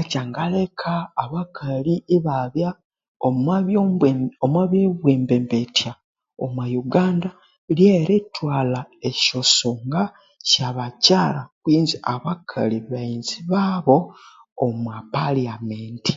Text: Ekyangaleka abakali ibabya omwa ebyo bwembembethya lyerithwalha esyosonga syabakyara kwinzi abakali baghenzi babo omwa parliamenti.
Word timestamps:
Ekyangaleka 0.00 0.92
abakali 1.22 1.94
ibabya 2.16 2.70
omwa 3.28 3.56
ebyo 4.66 4.88
bwembembethya 5.00 5.92
lyerithwalha 7.78 8.80
esyosonga 9.08 10.02
syabakyara 10.48 11.40
kwinzi 11.62 11.96
abakali 12.12 12.76
baghenzi 12.90 13.38
babo 13.50 13.96
omwa 14.66 14.96
parliamenti. 15.12 16.14